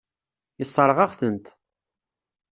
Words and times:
Yessṛeɣ-aɣ-tent. 0.59 1.45